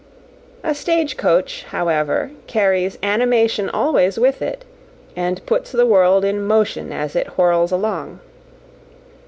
[0.63, 4.65] A stage coach, however, carries animation always with it,
[5.15, 8.19] and puts the world in motion as it whirls along.